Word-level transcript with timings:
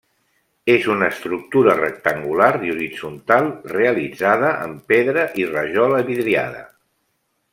És 0.75 0.85
una 0.93 1.09
estructura 1.15 1.75
rectangular 1.79 2.47
i 2.69 2.73
horitzontal 2.75 3.51
realitzada 3.75 4.51
amb 4.69 4.81
pedra 4.93 5.29
i 5.43 5.47
rajola 5.53 6.03
vidriada. 6.11 6.67